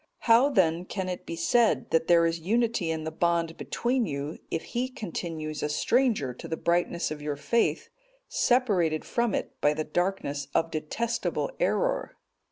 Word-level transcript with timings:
'(223) 0.25 0.33
How 0.33 0.49
then 0.71 0.85
can 0.85 1.07
it 1.09 1.27
be 1.27 1.35
said, 1.35 1.91
that 1.91 2.07
there 2.07 2.25
is 2.25 2.39
unity 2.39 2.89
in 2.89 3.03
the 3.03 3.11
bond 3.11 3.55
between 3.55 4.07
you, 4.07 4.39
if 4.49 4.63
he 4.63 4.89
continues 4.89 5.61
a 5.61 5.69
stranger 5.69 6.33
to 6.33 6.47
the 6.47 6.57
brightness 6.57 7.11
of 7.11 7.21
your 7.21 7.35
faith, 7.35 7.87
separated 8.27 9.05
from 9.05 9.35
it 9.35 9.61
by 9.61 9.75
the 9.75 9.83
darkness 9.83 10.47
of 10.55 10.71
detestable 10.71 11.51
error? 11.59 12.17